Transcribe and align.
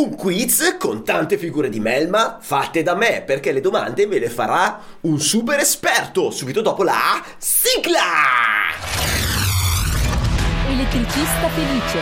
Un 0.00 0.16
quiz 0.16 0.78
con 0.78 1.04
tante 1.04 1.36
figure 1.36 1.68
di 1.68 1.78
melma 1.78 2.38
fatte 2.40 2.82
da 2.82 2.94
me, 2.94 3.22
perché 3.22 3.52
le 3.52 3.60
domande 3.60 4.06
ve 4.06 4.18
le 4.18 4.30
farà 4.30 4.80
un 5.02 5.20
super 5.20 5.58
esperto 5.58 6.30
subito 6.30 6.62
dopo 6.62 6.82
la 6.82 7.22
sigla! 7.36 8.00
Elettricista 10.70 11.48
felice. 11.50 11.98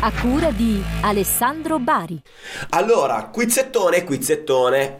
A 0.00 0.12
cura 0.18 0.50
di 0.50 0.82
Alessandro 1.02 1.78
Bari. 1.78 2.22
Allora, 2.70 3.28
quizzettone, 3.30 4.02
quizzettone. 4.02 4.96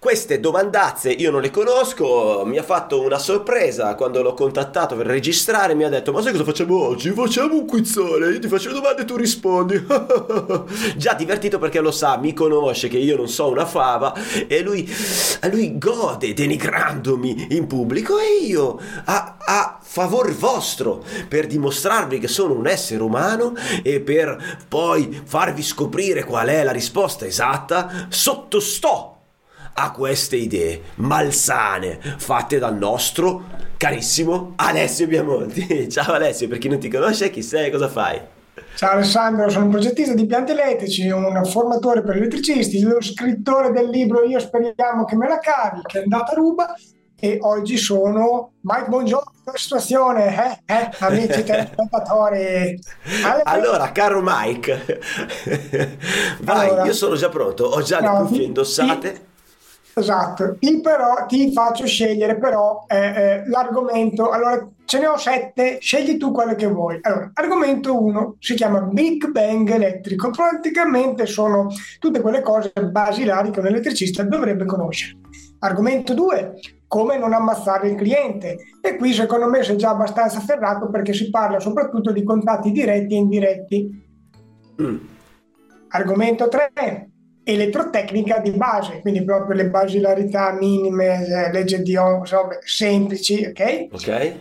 Queste 0.00 0.40
domandazze 0.40 1.10
io 1.10 1.30
non 1.30 1.42
le 1.42 1.50
conosco, 1.50 2.42
mi 2.46 2.56
ha 2.56 2.62
fatto 2.62 3.02
una 3.02 3.18
sorpresa 3.18 3.94
quando 3.96 4.22
l'ho 4.22 4.32
contattato 4.32 4.96
per 4.96 5.04
registrare, 5.04 5.74
mi 5.74 5.84
ha 5.84 5.90
detto 5.90 6.10
ma 6.10 6.22
sai 6.22 6.32
cosa 6.32 6.44
facciamo 6.44 6.82
oggi? 6.82 7.10
Facciamo 7.10 7.52
un 7.56 7.66
quizzone, 7.66 8.28
io 8.28 8.38
ti 8.38 8.48
faccio 8.48 8.68
le 8.68 8.76
domande 8.76 9.02
e 9.02 9.04
tu 9.04 9.16
rispondi. 9.16 9.84
Già 10.96 11.12
divertito 11.12 11.58
perché 11.58 11.80
lo 11.80 11.90
sa, 11.90 12.16
mi 12.16 12.32
conosce 12.32 12.88
che 12.88 12.96
io 12.96 13.14
non 13.14 13.28
so 13.28 13.50
una 13.50 13.66
fava 13.66 14.14
e 14.48 14.62
lui, 14.62 14.90
lui 15.52 15.76
gode 15.76 16.32
denigrandomi 16.32 17.48
in 17.50 17.66
pubblico 17.66 18.18
e 18.18 18.46
io 18.46 18.80
a, 19.04 19.36
a 19.38 19.78
favor 19.82 20.34
vostro 20.34 21.04
per 21.28 21.46
dimostrarvi 21.46 22.18
che 22.18 22.28
sono 22.28 22.54
un 22.54 22.66
essere 22.66 23.02
umano 23.02 23.52
e 23.82 24.00
per 24.00 24.62
poi 24.66 25.20
farvi 25.22 25.62
scoprire 25.62 26.24
qual 26.24 26.48
è 26.48 26.64
la 26.64 26.72
risposta 26.72 27.26
esatta, 27.26 28.06
sottostò 28.08 29.18
a 29.74 29.90
queste 29.92 30.36
idee 30.36 30.80
malsane 30.96 31.98
fatte 32.18 32.58
dal 32.58 32.76
nostro 32.76 33.44
carissimo 33.76 34.52
Alessio 34.56 35.06
Biamonti. 35.06 35.88
Ciao 35.90 36.12
Alessio, 36.12 36.48
per 36.48 36.58
chi 36.58 36.68
non 36.68 36.78
ti 36.78 36.88
conosce, 36.88 37.30
chi 37.30 37.42
sei, 37.42 37.70
cosa 37.70 37.88
fai? 37.88 38.20
Ciao 38.74 38.92
Alessandro, 38.92 39.48
sono 39.48 39.64
un 39.64 39.70
progettista 39.70 40.14
di 40.14 40.22
impianti 40.22 40.52
elettrici, 40.52 41.08
un 41.08 41.44
formatore 41.44 42.02
per 42.02 42.16
elettricisti, 42.16 42.82
lo 42.82 43.00
scrittore 43.00 43.72
del 43.72 43.88
libro 43.88 44.24
Io 44.24 44.38
speriamo 44.38 45.04
che 45.04 45.16
me 45.16 45.28
la 45.28 45.38
cavi, 45.38 45.80
che 45.86 45.98
è 45.98 46.02
andata 46.02 46.32
a 46.32 46.34
ruba 46.34 46.74
e 47.18 47.38
oggi 47.40 47.76
sono 47.76 48.52
Mike 48.62 48.88
Buongiorno 48.88 49.32
situazione, 49.54 50.62
eh, 50.66 50.74
eh, 50.74 50.90
amici 51.00 51.42
telespettatori. 51.42 52.78
Allora, 53.44 53.90
caro 53.92 54.20
Mike, 54.22 55.00
vai, 56.40 56.68
allora, 56.68 56.84
io 56.84 56.92
sono 56.92 57.16
già 57.16 57.28
pronto, 57.28 57.64
ho 57.64 57.82
già 57.82 58.00
no, 58.00 58.12
le 58.12 58.28
cuffie 58.28 58.44
indossate. 58.44 59.28
Esatto, 60.00 60.56
Io 60.60 60.80
però 60.80 61.26
ti 61.26 61.52
faccio 61.52 61.86
scegliere 61.86 62.38
però 62.38 62.86
eh, 62.88 62.96
eh, 62.96 63.48
l'argomento, 63.48 64.30
allora 64.30 64.66
ce 64.86 64.98
ne 64.98 65.06
ho 65.06 65.18
sette, 65.18 65.76
scegli 65.78 66.16
tu 66.16 66.32
quello 66.32 66.54
che 66.54 66.66
vuoi. 66.66 66.98
Allora, 67.02 67.30
argomento 67.34 68.02
1 68.02 68.36
si 68.38 68.54
chiama 68.54 68.80
Big 68.80 69.30
Bang 69.30 69.68
elettrico, 69.70 70.30
praticamente 70.30 71.26
sono 71.26 71.68
tutte 71.98 72.20
quelle 72.20 72.40
cose 72.40 72.72
basilari 72.90 73.50
che 73.50 73.60
un 73.60 73.66
elettricista 73.66 74.22
dovrebbe 74.22 74.64
conoscere. 74.64 75.18
Argomento 75.58 76.14
2, 76.14 76.54
come 76.88 77.18
non 77.18 77.34
ammazzare 77.34 77.90
il 77.90 77.96
cliente. 77.96 78.56
E 78.80 78.96
qui 78.96 79.12
secondo 79.12 79.48
me 79.48 79.62
sei 79.62 79.76
già 79.76 79.90
abbastanza 79.90 80.40
ferrato 80.40 80.88
perché 80.88 81.12
si 81.12 81.28
parla 81.28 81.60
soprattutto 81.60 82.10
di 82.10 82.24
contatti 82.24 82.72
diretti 82.72 83.14
e 83.14 83.18
indiretti. 83.18 84.08
Mm. 84.80 84.96
Argomento 85.88 86.48
3, 86.48 87.10
elettrotecnica 87.42 88.38
di 88.38 88.50
base, 88.50 89.00
quindi 89.00 89.24
proprio 89.24 89.56
le 89.56 89.68
basilarità 89.68 90.52
minime, 90.52 91.26
eh, 91.26 91.52
legge 91.52 91.82
di 91.82 91.96
Ohm, 91.96 92.22
semplici, 92.64 93.44
ok? 93.44 93.86
Ok. 93.92 94.34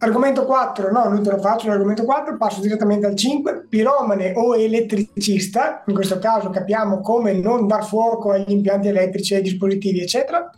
Argomento 0.00 0.44
4, 0.44 0.92
no, 0.92 1.08
non 1.08 1.24
te 1.24 1.30
lo 1.30 1.38
faccio 1.38 1.66
l'argomento 1.66 2.04
4, 2.04 2.36
passo 2.36 2.60
direttamente 2.60 3.06
al 3.06 3.16
5, 3.16 3.66
piromane 3.68 4.32
o 4.36 4.56
elettricista, 4.56 5.82
in 5.86 5.94
questo 5.94 6.20
caso 6.20 6.50
capiamo 6.50 7.00
come 7.00 7.32
non 7.32 7.66
dar 7.66 7.84
fuoco 7.84 8.30
agli 8.30 8.52
impianti 8.52 8.88
elettrici, 8.88 9.34
ai 9.34 9.42
dispositivi, 9.42 10.00
eccetera. 10.00 10.48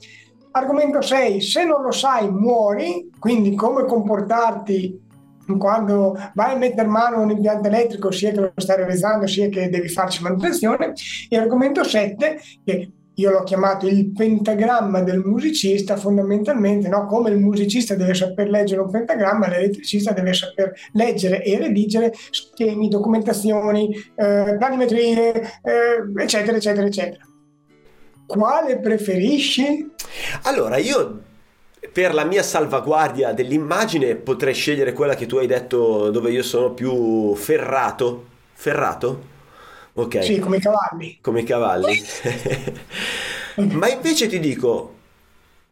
Argomento 0.51 1.01
6, 1.01 1.41
se 1.41 1.65
non 1.65 1.81
lo 1.81 1.91
sai 1.91 2.31
muori, 2.31 3.11
quindi 3.19 3.55
come 3.55 3.87
comportarti 3.87 5.09
quando 5.59 6.17
vai 6.35 6.55
a 6.55 6.57
mettere 6.57 6.89
mano 6.89 7.21
un 7.21 7.31
impianto 7.31 7.69
elettrico, 7.69 8.11
sia 8.11 8.31
che 8.31 8.41
lo 8.41 8.53
stai 8.57 8.77
realizzando, 8.77 9.27
sia 9.27 9.49
che 9.49 9.69
devi 9.69 9.89
farci 9.89 10.23
manutenzione. 10.23 10.93
E 11.29 11.37
argomento 11.37 11.85
7, 11.85 12.41
che 12.65 12.93
io 13.21 13.31
l'ho 13.31 13.43
chiamato 13.43 13.87
il 13.87 14.13
pentagramma 14.13 15.03
del 15.03 15.19
musicista, 15.19 15.97
fondamentalmente, 15.97 16.89
no? 16.89 17.07
come 17.07 17.31
il 17.31 17.39
musicista 17.39 17.95
deve 17.95 18.15
saper 18.15 18.49
leggere 18.49 18.81
un 18.81 18.91
pentagramma, 18.91 19.49
l'elettricista 19.49 20.13
deve 20.13 20.33
saper 20.33 20.73
leggere 20.93 21.43
e 21.43 21.59
redigere 21.59 22.13
schemi, 22.31 22.89
documentazioni, 22.89 23.95
eh, 23.95 24.57
planimetrie, 24.59 25.33
eh, 25.63 26.23
eccetera, 26.23 26.57
eccetera, 26.57 26.87
eccetera. 26.87 27.25
Quale 28.27 28.79
preferisci? 28.79 29.91
Allora, 30.45 30.77
io 30.79 31.23
per 31.93 32.15
la 32.15 32.25
mia 32.25 32.43
salvaguardia 32.43 33.33
dell'immagine 33.33 34.15
potrei 34.15 34.55
scegliere 34.55 34.93
quella 34.93 35.15
che 35.15 35.27
tu 35.27 35.37
hai 35.37 35.47
detto 35.47 36.11
dove 36.11 36.31
io 36.31 36.43
sono 36.43 36.71
più 36.71 37.35
ferrato. 37.35 38.27
Ferrato? 38.53 39.29
Ok. 39.95 40.23
Sì, 40.23 40.39
come 40.39 40.59
i 40.59 40.61
cavalli. 40.61 41.19
Come 41.21 41.41
i 41.41 41.45
cavalli. 41.45 42.03
Ma 43.57 43.89
invece 43.89 44.29
ti 44.29 44.39
dico, 44.39 44.95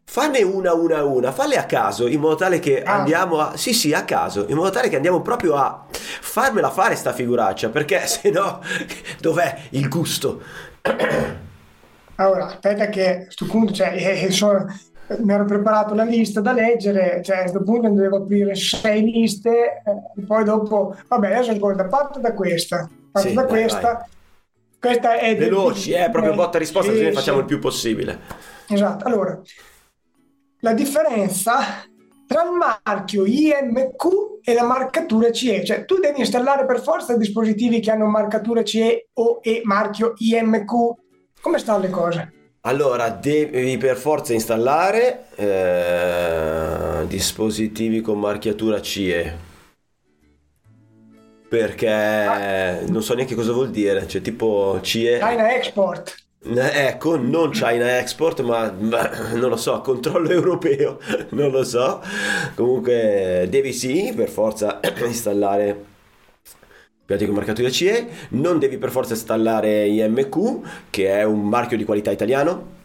fanne 0.04 0.42
una 0.42 0.72
una 0.74 1.04
una, 1.04 1.32
falle 1.32 1.56
a 1.56 1.64
caso 1.64 2.06
in 2.06 2.18
modo 2.18 2.34
tale 2.34 2.58
che 2.58 2.82
ah. 2.82 2.94
andiamo 2.94 3.38
a... 3.40 3.56
Sì, 3.56 3.72
sì, 3.72 3.92
a 3.92 4.04
caso, 4.04 4.46
in 4.48 4.56
modo 4.56 4.70
tale 4.70 4.88
che 4.88 4.96
andiamo 4.96 5.22
proprio 5.22 5.54
a 5.54 5.86
farmela 5.90 6.70
fare 6.70 6.96
sta 6.96 7.12
figuraccia, 7.12 7.68
perché 7.68 8.04
se 8.08 8.30
no 8.30 8.60
dov'è 9.20 9.56
il 9.70 9.88
gusto? 9.88 10.42
Allora, 12.16 12.46
aspetta 12.46 12.88
che 12.88 13.10
a 13.10 13.22
questo 13.22 13.46
punto, 13.46 13.72
cioè, 13.72 13.94
eh, 13.94 14.24
eh 14.24 14.30
sono, 14.32 14.66
mi 15.16 15.32
ero 15.32 15.44
preparato 15.44 15.94
la 15.94 16.04
lista 16.04 16.40
da 16.40 16.52
leggere, 16.52 17.22
cioè 17.22 17.38
a 17.38 17.40
questo 17.40 17.62
punto 17.62 17.88
dovevo 17.88 18.18
aprire 18.18 18.54
sei 18.54 19.02
liste, 19.02 19.82
eh, 19.84 20.24
poi 20.26 20.44
dopo, 20.44 20.94
vabbè, 21.06 21.32
adesso 21.32 21.52
ascolta, 21.52 21.86
parto 21.86 22.18
da 22.18 22.34
questa, 22.34 22.88
parto 23.10 23.28
sì, 23.28 23.34
da 23.34 23.42
vai, 23.42 23.50
questa. 23.50 23.92
Vai. 23.92 24.16
Questa 24.80 25.18
è 25.18 25.36
veloci, 25.36 25.90
eh, 25.90 26.08
proprio 26.08 26.34
botta 26.34 26.56
risposta, 26.56 26.92
sì, 26.92 27.10
facciamo 27.10 27.38
sì. 27.38 27.42
il 27.42 27.48
più 27.48 27.58
possibile. 27.58 28.18
Esatto, 28.68 29.06
allora, 29.06 29.40
la 30.60 30.72
differenza 30.72 31.58
tra 32.28 32.42
il 32.44 32.50
marchio 32.50 33.24
IMQ 33.24 34.40
e 34.44 34.54
la 34.54 34.62
marcatura 34.62 35.32
CE, 35.32 35.64
cioè 35.64 35.84
tu 35.84 35.98
devi 35.98 36.20
installare 36.20 36.64
per 36.66 36.80
forza 36.80 37.16
dispositivi 37.16 37.80
che 37.80 37.90
hanno 37.90 38.06
marcatura 38.06 38.62
CE 38.62 39.08
o 39.14 39.40
e 39.42 39.62
marchio 39.64 40.12
IMQ. 40.16 40.70
Come 41.40 41.58
stanno 41.58 41.80
le 41.80 41.90
cose? 41.90 42.32
Allora, 42.62 43.08
devi 43.10 43.76
per 43.78 43.96
forza 43.96 44.32
installare 44.32 45.26
eh, 45.36 47.06
dispositivi 47.06 48.00
con 48.00 48.18
marchiatura 48.18 48.80
CE. 48.80 49.46
Perché 51.48 51.88
ah. 51.88 52.80
non 52.88 53.02
so 53.02 53.14
neanche 53.14 53.34
cosa 53.34 53.52
vuol 53.52 53.70
dire, 53.70 54.06
cioè 54.06 54.20
tipo 54.20 54.78
CE... 54.82 55.18
China 55.18 55.54
Export. 55.54 56.14
Ecco, 56.40 57.16
non 57.16 57.50
China 57.50 57.98
Export, 57.98 58.42
ma, 58.42 58.70
ma, 58.70 59.10
non 59.34 59.50
lo 59.50 59.56
so, 59.56 59.80
controllo 59.80 60.28
europeo, 60.28 60.98
non 61.30 61.50
lo 61.50 61.64
so. 61.64 62.02
Comunque 62.54 63.46
devi 63.48 63.72
sì, 63.72 64.12
per 64.14 64.28
forza 64.28 64.80
installare 65.04 65.84
piatti 67.08 67.24
con 67.24 67.36
marcatura 67.36 67.70
CE, 67.70 68.06
non 68.32 68.58
devi 68.58 68.76
per 68.76 68.90
forza 68.90 69.14
installare 69.14 69.86
IMQ, 69.86 70.90
che 70.90 71.08
è 71.08 71.24
un 71.24 71.48
marchio 71.48 71.78
di 71.78 71.84
qualità 71.84 72.10
italiano, 72.10 72.76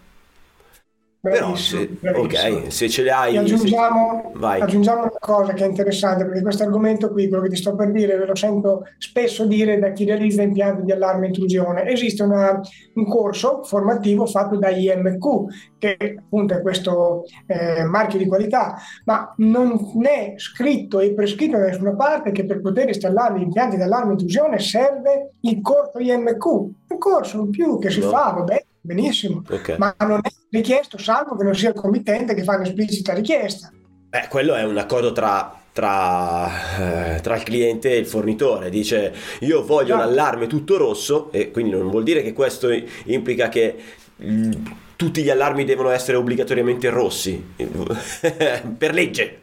però 1.23 1.55
se, 1.55 1.89
ok, 2.01 2.65
se 2.67 2.89
ce 2.89 3.01
le 3.01 3.11
hai... 3.11 3.37
Aggiungiamo, 3.37 4.33
aggiungiamo, 4.41 5.03
una 5.03 5.11
cosa 5.21 5.53
che 5.53 5.63
è 5.63 5.67
interessante, 5.69 6.25
perché 6.25 6.41
questo 6.41 6.63
argomento 6.63 7.11
qui, 7.11 7.29
quello 7.29 7.43
che 7.43 7.49
ti 7.49 7.55
sto 7.55 7.77
per 7.77 7.93
dire, 7.93 8.17
ve 8.17 8.25
lo 8.25 8.35
sento 8.35 8.87
spesso 8.97 9.45
dire 9.45 9.79
da 9.79 9.93
chi 9.93 10.03
realizza 10.03 10.41
impianti 10.41 10.83
di 10.83 10.91
allarme 10.91 11.27
intrusione. 11.27 11.87
Esiste 11.87 12.23
una, 12.23 12.59
un 12.95 13.05
corso 13.07 13.63
formativo 13.63 14.25
fatto 14.25 14.57
da 14.57 14.67
IMQ, 14.67 15.77
che 15.77 16.15
appunto 16.19 16.55
è 16.55 16.61
questo 16.61 17.23
eh, 17.47 17.85
marchio 17.85 18.19
di 18.19 18.27
qualità, 18.27 18.75
ma 19.05 19.33
non 19.37 19.79
è 20.05 20.33
scritto 20.35 20.99
e 20.99 21.13
prescritto 21.13 21.57
da 21.57 21.67
nessuna 21.67 21.95
parte 21.95 22.33
che 22.33 22.45
per 22.45 22.59
poter 22.59 22.89
installare 22.89 23.39
gli 23.39 23.43
impianti 23.43 23.77
di 23.77 23.81
allarme 23.81 24.11
intrusione 24.11 24.59
serve 24.59 25.35
il 25.39 25.61
corso 25.61 25.99
IMQ. 25.99 26.45
Un 26.45 26.97
corso 26.97 27.39
in 27.39 27.49
più 27.49 27.79
che 27.79 27.89
si 27.89 28.01
no. 28.01 28.09
fa, 28.09 28.33
vabbè, 28.35 28.65
benissimo, 28.83 29.43
okay. 29.49 29.77
ma 29.77 29.95
non 29.99 30.19
è 30.21 30.29
richiesto, 30.49 30.97
salvo 30.97 31.35
che 31.35 31.43
non 31.43 31.55
sia 31.55 31.69
il 31.69 31.75
committente 31.75 32.33
che 32.33 32.43
fa 32.43 32.57
un'esplicita 32.57 33.13
richiesta. 33.13 33.71
Beh, 34.09 34.27
quello 34.29 34.53
è 34.53 34.63
un 34.63 34.77
accordo 34.77 35.11
tra, 35.11 35.59
tra, 35.71 37.15
eh, 37.15 37.21
tra, 37.21 37.35
il 37.35 37.43
cliente 37.43 37.91
e 37.91 37.97
il 37.97 38.05
fornitore. 38.05 38.69
Dice 38.69 39.13
io 39.39 39.65
voglio 39.65 39.95
esatto. 39.95 40.05
l'allarme 40.05 40.47
tutto 40.47 40.77
rosso 40.77 41.31
e 41.31 41.49
quindi 41.49 41.71
non 41.71 41.89
vuol 41.89 42.03
dire 42.03 42.21
che 42.21 42.33
questo 42.33 42.67
implica 43.05 43.49
che 43.49 43.75
mh, 44.17 44.51
tutti 44.95 45.23
gli 45.23 45.29
allarmi 45.29 45.65
devono 45.65 45.89
essere 45.89 46.17
obbligatoriamente 46.17 46.89
rossi 46.89 47.53
per 48.77 48.93
legge. 48.93 49.39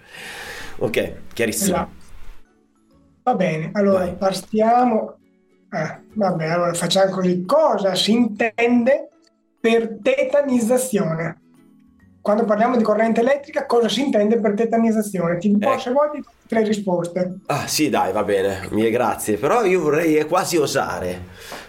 Ok, 0.77 1.13
chiarissimo. 1.33 1.75
Esatto. 1.75 1.99
Va 3.23 3.35
bene, 3.35 3.71
allora 3.73 3.99
Vai. 3.99 4.15
partiamo. 4.17 5.19
eh, 5.73 6.01
vabbè, 6.15 6.47
allora 6.47 6.75
facciamo 6.75 7.11
così. 7.11 7.45
Cosa 7.45 7.95
si 7.95 8.13
intende 8.13 9.10
per 9.61 9.99
tetanizzazione? 10.03 11.37
Quando 12.23 12.45
parliamo 12.45 12.77
di 12.77 12.83
corrente 12.83 13.21
elettrica, 13.21 13.65
cosa 13.65 13.89
si 13.89 14.03
intende 14.03 14.39
per 14.39 14.53
tetanizzazione? 14.55 15.39
Ti 15.39 15.57
do, 15.57 15.73
Eh. 15.73 15.77
do 15.91 16.25
tre 16.47 16.63
risposte. 16.65 17.37
Ah, 17.47 17.67
sì, 17.67 17.89
dai, 17.89 18.13
va 18.13 18.23
bene, 18.25 18.69
mie 18.73 18.91
grazie. 18.91 19.37
Però 19.39 19.65
io 19.65 19.81
vorrei 19.81 20.23
quasi 20.27 20.59
osare. 20.59 21.23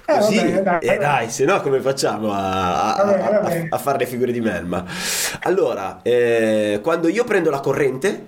Eh, 0.06 0.14
Così, 0.18 0.36
bene, 0.36 0.62
dai, 0.62 0.80
eh, 0.82 0.98
dai, 0.98 1.30
se 1.30 1.46
no 1.46 1.62
come 1.62 1.80
facciamo 1.80 2.34
a, 2.34 2.96
a- 2.96 3.06
bene, 3.06 3.70
a- 3.70 3.76
a 3.76 3.78
fare 3.78 4.00
le 4.00 4.06
figure 4.08 4.34
di 4.34 4.42
melma? 4.42 4.84
Allora, 5.44 6.00
eh, 6.02 6.80
quando 6.84 7.08
io 7.08 7.24
prendo 7.24 7.50
la 7.50 7.62
corrente, 7.62 8.26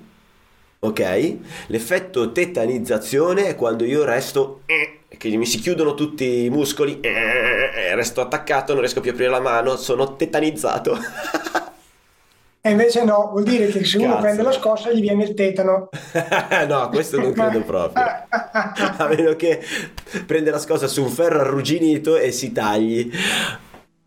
ok, 0.83 1.38
l'effetto 1.68 2.31
tetanizzazione 2.31 3.47
è 3.47 3.56
quando 3.56 3.85
io 3.85 4.03
resto, 4.03 4.62
eh, 4.65 5.00
che 5.18 5.30
mi 5.38 5.45
si 5.45 5.59
chiudono 5.59 5.94
tutti 5.94 6.44
i 6.44 6.50
muscoli, 6.50 7.00
eh, 7.00 7.95
resto 7.95 8.19
attaccato, 8.19 8.74
non 8.74 8.81
riesco 8.81 9.00
più 9.00 9.12
a 9.12 9.13
aprire 9.13 9.31
la 9.31 9.39
mano, 9.39 9.77
sono 9.77 10.15
tetanizzato. 10.15 10.97
E 12.65 12.71
invece 12.71 13.03
no, 13.03 13.30
vuol 13.31 13.44
dire 13.44 13.68
che 13.68 13.83
se 13.83 13.97
uno 13.97 14.12
Cazzo. 14.12 14.21
prende 14.21 14.41
la 14.41 14.51
scossa 14.53 14.91
gli 14.91 15.01
viene 15.01 15.24
il 15.24 15.33
tetano. 15.33 15.89
no, 16.68 16.89
questo 16.89 17.19
non 17.19 17.33
credo 17.33 17.62
proprio. 17.62 18.03
A 18.30 19.07
meno 19.07 19.35
che 19.35 19.62
prende 20.25 20.50
la 20.50 20.59
scossa 20.59 20.88
su 20.88 21.03
un 21.03 21.09
ferro 21.09 21.41
arrugginito 21.41 22.15
e 22.15 22.31
si 22.31 22.53
tagli. 22.53 23.12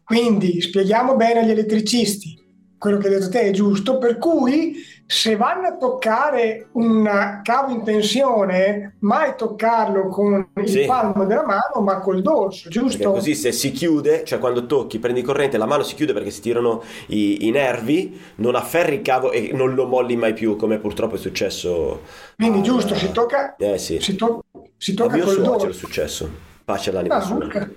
Quindi 0.04 0.60
spieghiamo 0.62 1.16
bene 1.16 1.40
agli 1.40 1.50
elettricisti. 1.50 2.45
Quello 2.78 2.98
che 2.98 3.08
hai 3.08 3.14
detto 3.14 3.30
te 3.30 3.40
è 3.40 3.50
giusto, 3.52 3.98
per 3.98 4.18
cui 4.18 4.74
se 5.06 5.36
vanno 5.36 5.66
a 5.68 5.76
toccare 5.76 6.68
un 6.72 7.40
cavo 7.42 7.72
in 7.72 7.82
tensione, 7.84 8.96
mai 9.00 9.34
toccarlo 9.36 10.08
con 10.08 10.50
il 10.56 10.68
Sì. 10.68 10.84
palmo 10.84 11.24
della 11.24 11.44
mano, 11.46 11.80
ma 11.82 12.00
col 12.00 12.20
dorso, 12.22 12.68
Perché 12.68 12.78
giusto? 12.80 13.12
così 13.12 13.34
se 13.34 13.52
si 13.52 13.72
chiude, 13.72 14.24
cioè 14.24 14.38
quando 14.38 14.66
tocchi, 14.66 14.98
prendi 14.98 15.22
corrente, 15.22 15.56
la 15.56 15.66
mano 15.66 15.82
si 15.82 15.94
chiude 15.94 16.12
perché 16.12 16.30
si 16.30 16.40
tirano 16.40 16.82
i, 17.08 17.46
i 17.46 17.50
nervi, 17.50 18.20
non 18.36 18.54
afferri 18.54 18.96
il 18.96 19.02
cavo 19.02 19.32
e 19.32 19.50
non 19.52 19.74
lo 19.74 19.86
molli 19.86 20.14
mai 20.16 20.34
più, 20.34 20.56
come 20.56 20.78
purtroppo 20.78 21.14
è 21.16 21.18
successo. 21.18 22.02
Quindi 22.36 22.58
a- 22.58 22.62
giusto, 22.62 22.94
si 22.94 23.10
tocca, 23.12 23.56
Eh 23.58 23.78
sì, 23.78 23.98
si 23.98 24.14
to- 24.16 24.44
si 24.76 24.92
a 24.92 24.94
tocca 24.94 25.14
mio 25.14 25.24
col 25.24 25.34
suocero 25.34 25.70
è 25.70 25.74
dorso. 25.74 25.86
successo. 25.86 26.30
Pace 26.64 26.90
all'anima 26.90 27.16
Ah, 27.16 27.20
sua. 27.20 27.36
ok. 27.36 27.70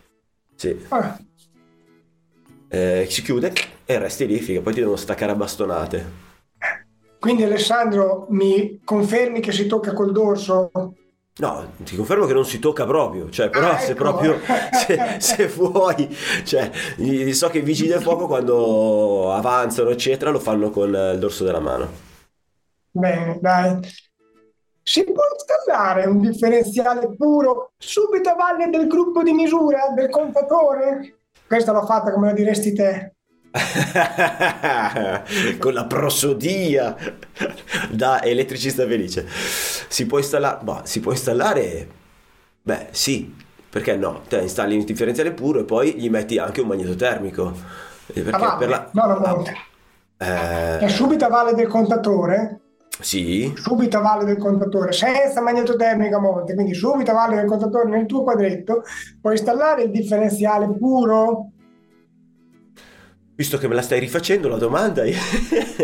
Sì. 0.56 0.78
Ah, 0.90 1.18
Eh, 2.72 3.07
si 3.10 3.22
chiude 3.24 3.51
e 3.91 3.97
resti 3.97 4.27
lì, 4.27 4.38
figa, 4.38 4.62
poi 4.62 4.74
ti 4.74 4.81
devono 4.81 4.97
staccare 4.97 5.31
a 5.31 5.36
bastonate. 5.36 6.06
Quindi 7.18 7.41
Alessandro, 7.41 8.27
mi 8.30 8.81
confermi 8.83 9.39
che 9.39 9.51
si 9.51 9.65
tocca 9.65 9.94
col 9.94 10.12
dorso? 10.12 10.69
No, 11.38 11.71
ti 11.77 11.95
confermo 11.95 12.27
che 12.27 12.33
non 12.33 12.45
si 12.45 12.59
tocca 12.59 12.86
proprio, 12.86 13.31
cioè, 13.31 13.50
però 13.50 13.71
Ah, 13.71 13.80
se 13.80 13.94
ecco. 13.94 14.03
proprio, 14.03 14.39
se, 14.71 15.15
se 15.18 15.47
vuoi, 15.47 16.15
cioè, 16.45 16.69
so 17.31 17.50
che 17.50 17.57
i 17.57 17.62
vigili 17.62 17.89
del 17.89 18.03
fuoco 18.03 18.27
quando 18.27 19.33
avanzano, 19.33 19.89
eccetera, 19.89 20.30
lo 20.30 20.39
fanno 20.39 20.69
con 20.69 20.89
il 20.89 21.18
dorso 21.18 21.44
della 21.44 21.59
mano. 21.59 21.89
Bene, 22.91 23.39
dai. 23.41 23.80
Si 24.83 25.03
può 25.03 25.24
installare 25.33 26.06
un 26.06 26.19
differenziale 26.19 27.15
puro 27.15 27.71
subito 27.75 28.30
a 28.30 28.36
valle 28.36 28.69
del 28.69 28.86
gruppo 28.86 29.24
di 29.24 29.31
misura 29.31 29.89
del 29.95 30.09
contatore? 30.09 31.21
Questa 31.47 31.71
l'ho 31.71 31.86
fatta 31.88 32.12
come 32.12 32.27
la 32.27 32.33
diresti 32.33 32.74
te. 32.74 33.13
con 35.60 35.74
la 35.74 35.86
prosodia 35.86 36.96
da 37.90 38.22
elettricista 38.24 38.86
felice. 38.86 39.25
Si 39.28 40.06
può 40.06 40.19
installare, 40.19 40.63
boh, 40.63 40.81
si 40.84 41.00
può 41.00 41.12
installare, 41.12 41.88
beh, 42.62 42.88
sì, 42.92 43.34
perché 43.69 43.96
no? 43.96 44.22
Te 44.28 44.42
installi 44.42 44.78
un 44.78 44.86
differenziale 44.86 45.31
puro 45.31 45.60
e 45.60 45.63
poi 45.66 45.94
gli 45.94 46.10
metti 46.10 46.38
anche 46.38 46.62
un 46.62 46.68
magnetotermico. 46.68 47.54
Eh, 48.07 48.22
Perché 48.22 48.36
A 48.36 48.38
valle, 48.38 48.57
per 48.57 48.69
la... 48.69 48.90
no, 48.94 49.06
no, 49.06 49.19
monte. 49.19 49.54
Eh, 50.18 50.78
È 50.78 50.88
subito 50.88 51.25
a 51.25 51.30
valle 51.30 51.54
del 51.54 51.68
contatore, 51.68 52.60
sì, 53.00 53.51
subito 53.56 53.98
a 53.98 54.01
valle 54.01 54.25
del 54.25 54.38
contatore, 54.38 54.92
senza 54.92 55.42
magnetotermica 55.42 56.18
a 56.18 56.19
monte, 56.19 56.54
quindi 56.54 56.74
subito 56.74 57.12
a 57.12 57.13
valle 57.13 57.36
del 57.36 57.46
contatore 57.46 57.90
nel 57.90 58.06
tuo 58.06 58.24
quadretto, 58.24 58.84
puoi 59.22 59.34
installare 59.34 59.84
il 59.84 59.92
differenziale 59.92 60.68
puro? 60.78 61.51
Visto 63.39 63.57
che 63.57 63.69
me 63.69 63.75
la 63.75 63.81
stai 63.81 64.01
rifacendo 64.01 64.50
la 64.50 64.57
domanda, 64.57 65.06
io- 65.06 65.15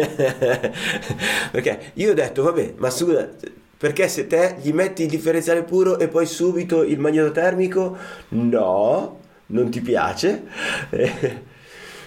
perché 1.51 1.91
io 1.93 2.11
ho 2.11 2.13
detto, 2.13 2.43
vabbè, 2.43 2.73
ma 2.79 2.89
scusa, 2.89 3.29
perché 3.77 4.09
se 4.09 4.27
te 4.27 4.57
gli 4.61 4.73
metti 4.73 5.03
il 5.03 5.07
differenziale 5.09 5.63
puro 5.63 5.97
e 5.97 6.09
poi 6.09 6.25
subito 6.25 6.83
il 6.83 6.99
magnetotermico, 6.99 7.95
no, 8.29 9.19
non 9.47 9.69
ti 9.69 9.79
piace. 9.79 10.43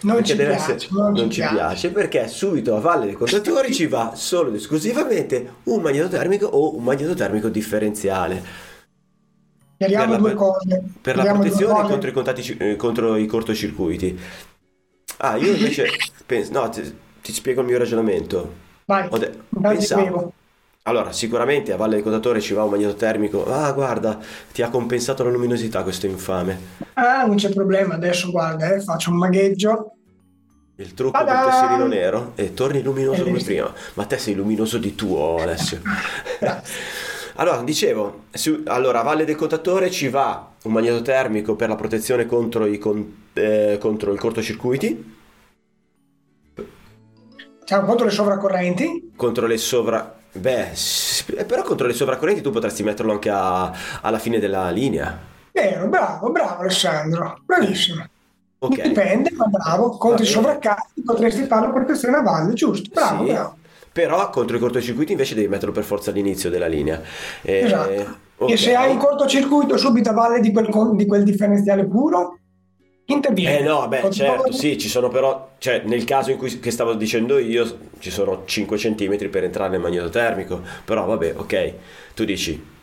Non 0.00 0.24
ci 0.24 0.36
piace, 0.36 0.74
essere- 0.74 0.78
non 0.92 1.28
ci 1.28 1.30
ci 1.30 1.40
piace. 1.40 1.54
piace 1.56 1.90
perché 1.90 2.28
subito 2.28 2.76
a 2.76 2.80
valle 2.80 3.06
dei 3.06 3.14
contatori 3.14 3.74
ci 3.74 3.88
va 3.88 4.12
solo 4.14 4.50
ed 4.50 4.54
esclusivamente 4.54 5.54
un 5.64 5.80
magnetotermico 5.82 6.46
o 6.46 6.76
un 6.76 6.84
magnetotermico 6.84 7.48
differenziale 7.48 8.40
Chiariamo 9.76 10.12
Per 10.12 10.12
la- 10.12 10.18
due 10.28 10.34
cose. 10.34 10.82
per 11.02 11.16
la 11.16 11.22
Chiariamo 11.22 11.40
due 11.42 11.50
protezione 11.50 11.88
contro 11.88 12.10
i, 12.10 12.12
contatti 12.12 12.42
ci- 12.44 12.56
eh, 12.58 12.76
contro 12.76 13.16
i 13.16 13.26
cortocircuiti. 13.26 14.18
Ah, 15.18 15.36
io 15.36 15.52
invece 15.54 15.86
penso, 16.26 16.52
no, 16.52 16.68
ti, 16.68 16.82
ti 17.22 17.32
spiego 17.32 17.60
il 17.60 17.66
mio 17.66 17.78
ragionamento. 17.78 18.66
Vai, 18.84 19.06
Ho 19.10 19.18
de- 19.18 19.36
pensavo-. 19.60 20.32
Allora, 20.84 21.12
sicuramente 21.12 21.72
a 21.72 21.76
valle 21.76 21.96
del 21.96 22.02
contatore 22.02 22.40
ci 22.40 22.54
va 22.54 22.62
un 22.64 22.70
magnetotermico. 22.70 23.44
Ah, 23.52 23.70
guarda, 23.72 24.18
ti 24.52 24.62
ha 24.62 24.70
compensato 24.70 25.22
la 25.22 25.30
luminosità 25.30 25.82
questo 25.82 26.06
infame. 26.06 26.58
Ah, 26.94 27.26
non 27.26 27.36
c'è 27.36 27.50
problema, 27.52 27.94
adesso 27.94 28.30
guarda, 28.30 28.72
eh, 28.74 28.80
faccio 28.80 29.10
un 29.10 29.18
magheggio. 29.18 29.92
Il 30.76 30.94
trucco 30.94 31.18
del 31.18 31.26
Ta-da! 31.26 31.44
tesserino 31.50 31.86
nero 31.88 32.32
e 32.36 32.54
torni 32.54 32.80
luminoso 32.82 33.24
come 33.24 33.42
prima. 33.42 33.70
Ma 33.94 34.04
te 34.06 34.16
sei 34.16 34.34
luminoso 34.34 34.78
di 34.78 34.94
tuo, 34.94 35.36
Alessio. 35.38 35.80
Allora, 37.40 37.62
dicevo, 37.62 38.24
su- 38.32 38.62
allora 38.66 38.98
a 39.00 39.02
valle 39.04 39.24
del 39.24 39.36
contatore 39.36 39.90
ci 39.92 40.08
va 40.08 40.50
un 40.64 40.72
magnetotermico 40.72 41.54
per 41.54 41.68
la 41.68 41.76
protezione 41.76 42.26
contro 42.26 42.66
i, 42.66 42.78
con- 42.78 43.27
eh, 43.38 43.78
contro 43.78 44.12
i 44.12 44.18
cortocircuiti, 44.18 45.16
Siamo 47.64 47.86
contro 47.86 48.06
le 48.06 48.10
sovraccorrenti? 48.10 49.12
contro 49.14 49.46
le 49.46 49.58
sovra... 49.58 50.14
Beh, 50.32 50.70
eh, 51.36 51.44
però 51.44 51.62
contro 51.62 51.86
le 51.86 51.92
sovracorrenti 51.92 52.40
tu 52.40 52.50
potresti 52.50 52.82
metterlo 52.82 53.12
anche 53.12 53.28
a- 53.30 53.72
alla 54.02 54.18
fine 54.18 54.38
della 54.38 54.70
linea. 54.70 55.18
Vero, 55.52 55.88
bravo, 55.88 56.30
bravo 56.30 56.60
Alessandro, 56.60 57.40
bravissimo. 57.44 58.04
Ok. 58.60 58.82
Dipende, 58.82 59.30
ma 59.32 59.46
bravo. 59.46 59.90
Contro 59.98 60.22
i 60.22 60.26
sovraccarichi 60.26 61.02
potresti 61.04 61.44
fare 61.44 61.66
la 61.66 61.72
protezione 61.72 62.16
a 62.18 62.22
valle, 62.22 62.52
giusto? 62.54 62.90
Bravo, 62.92 63.24
Sì, 63.26 63.32
bravo. 63.32 63.56
Però 63.92 64.30
contro 64.30 64.56
i 64.56 64.60
cortocircuiti 64.60 65.12
invece 65.12 65.34
devi 65.34 65.48
metterlo 65.48 65.72
per 65.72 65.84
forza 65.84 66.10
all'inizio 66.10 66.50
della 66.50 66.66
linea. 66.68 67.00
Eh, 67.42 67.58
Esatto. 67.64 68.16
ok. 68.38 68.50
E 68.50 68.56
se 68.56 68.74
hai 68.76 68.90
un 68.92 68.98
cortocircuito 68.98 69.76
subito 69.76 70.10
a 70.10 70.12
valle 70.12 70.40
di 70.40 70.52
quel, 70.52 70.68
di 70.94 71.06
quel 71.06 71.24
differenziale 71.24 71.86
puro, 71.86 72.38
interviene. 73.10 73.58
Eh 73.58 73.62
no, 73.62 73.88
beh, 73.88 74.10
certo, 74.10 74.52
sì, 74.52 74.78
ci 74.78 74.88
sono 74.88 75.08
però, 75.08 75.50
cioè 75.58 75.82
nel 75.84 76.04
caso 76.04 76.30
in 76.30 76.38
cui 76.38 76.58
che 76.60 76.70
stavo 76.70 76.94
dicendo 76.94 77.38
io, 77.38 77.78
ci 77.98 78.10
sono 78.10 78.42
5 78.44 78.76
cm 78.76 79.28
per 79.30 79.44
entrare 79.44 79.70
nel 79.70 79.80
magnetotermico, 79.80 80.60
però 80.84 81.06
vabbè, 81.06 81.34
ok, 81.36 81.72
tu 82.14 82.24
dici, 82.24 82.76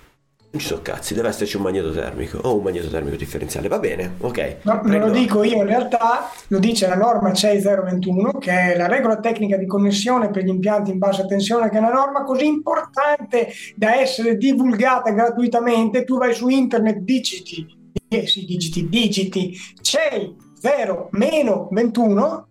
non 0.52 0.64
ci 0.64 0.70
sono 0.70 0.82
cazzi, 0.82 1.14
deve 1.14 1.28
esserci 1.28 1.58
un 1.58 1.64
magnetotermico 1.64 2.40
o 2.44 2.56
un 2.56 2.64
magnetotermico 2.64 3.16
differenziale, 3.18 3.68
va 3.68 3.78
bene, 3.78 4.14
ok. 4.20 4.56
No, 4.62 4.82
non 4.84 5.00
lo 5.00 5.10
dico 5.10 5.44
io, 5.44 5.58
in 5.58 5.68
realtà 5.68 6.32
lo 6.48 6.60
dice 6.60 6.88
la 6.88 6.96
norma 6.96 7.34
CEI 7.34 7.62
021, 7.62 8.38
che 8.40 8.52
è 8.52 8.78
la 8.78 8.88
regola 8.88 9.20
tecnica 9.20 9.58
di 9.58 9.68
connessione 9.68 10.30
per 10.32 10.44
gli 10.44 10.50
impianti 10.50 10.92
in 10.92 10.98
bassa 10.98 11.26
tensione, 11.26 11.70
che 11.70 11.76
è 11.76 11.80
una 11.80 11.92
norma 11.92 12.24
così 12.24 12.46
importante 12.46 13.50
da 13.76 14.00
essere 14.00 14.38
divulgata 14.38 15.12
gratuitamente. 15.12 16.04
Tu 16.04 16.18
vai 16.18 16.34
su 16.34 16.48
internet, 16.48 17.00
digiti, 17.00 17.84
eh 18.24 18.28
sì, 18.28 18.46
digiti, 18.46 18.88
digiti 18.90 19.58
CEI 19.82 20.36
0-21, 20.62 22.44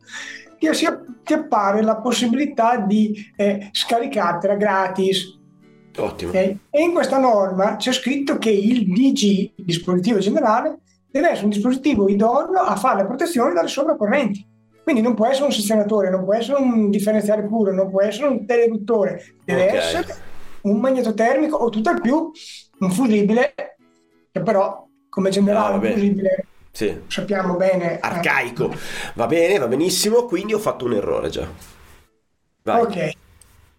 ti, 0.59 0.73
si- 0.75 0.87
ti 1.25 1.33
appare 1.33 1.83
la 1.83 1.97
possibilità 1.97 2.78
di 2.78 3.14
eh, 3.37 3.68
scaricartela 3.73 4.54
gratis. 4.54 5.38
Ottimo. 5.97 6.30
ok? 6.30 6.37
E 6.71 6.80
in 6.83 6.92
questa 6.92 7.18
norma 7.18 7.76
c'è 7.76 7.92
scritto 7.92 8.37
che 8.38 8.50
il 8.50 8.92
DG, 8.92 9.52
dispositivo 9.56 10.18
generale, 10.18 10.78
deve 11.09 11.28
essere 11.30 11.44
un 11.44 11.50
dispositivo 11.50 12.09
idoneo 12.09 12.61
a 12.62 12.75
fare 12.76 13.02
la 13.02 13.06
protezione 13.06 13.52
dalle 13.54 13.68
sovraccorrenti. 13.68 14.44
Quindi 14.83 15.00
non 15.00 15.14
può 15.14 15.26
essere 15.26 15.47
un 15.47 15.52
sezionatore, 15.52 16.11
non 16.11 16.25
può 16.25 16.35
essere 16.35 16.61
un 16.61 16.90
differenziale 16.90 17.47
puro, 17.47 17.73
non 17.73 17.90
può 17.90 18.02
essere 18.02 18.26
un 18.26 18.44
teleduttore, 18.44 19.23
deve 19.44 19.68
Ok. 19.68 19.73
essere 19.75 20.14
un 20.62 20.78
magnetotermico 20.80 21.56
o 21.56 21.68
tutt'al 21.71 22.00
più 22.00 22.30
un 22.80 22.90
fusibile, 22.90 23.54
che 24.30 24.40
però 24.42 24.84
come 25.14 25.30
generale 25.30 25.75
un 25.75 25.80
vabbè. 25.80 25.92
fusibile 25.92 26.47
Sì. 26.73 27.02
sappiamo 27.06 27.54
bene. 27.56 27.94
eh, 27.94 27.99
Arcaico. 28.00 28.75
Va 29.14 29.26
bene, 29.26 29.59
va 29.59 29.68
benissimo, 29.68 30.25
quindi 30.25 30.54
ho 30.54 30.59
fatto 30.59 30.85
un 30.87 30.94
errore 30.94 31.28
già. 31.30 31.47
Vai. 32.62 32.83
Ok. 32.83 33.11